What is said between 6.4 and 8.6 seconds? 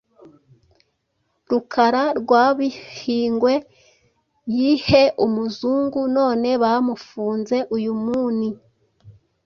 bamufunze uyumuni